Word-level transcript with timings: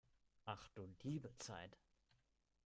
Ach 0.45 0.67
du 0.69 0.95
liebe 1.03 1.35
Zeit! 1.37 1.77